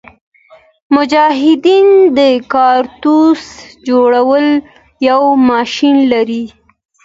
مجاهدین 0.95 1.87
د 2.17 2.19
کارتوس 2.53 3.43
جوړولو 3.87 4.53
یو 5.09 5.21
ماشین 5.49 5.97
لري. 6.13 6.45